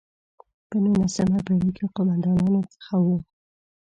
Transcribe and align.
په 0.67 0.75
نولسمه 0.83 1.39
پېړۍ 1.45 1.69
کې 1.77 1.85
قوماندانانو 1.95 2.61
څخه 2.73 2.95
وو. 3.03 3.17